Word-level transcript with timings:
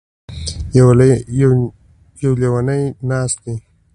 يـو 2.21 2.31
ليونی 2.39 2.83
نـاست 3.09 3.37
دی. 3.45 3.53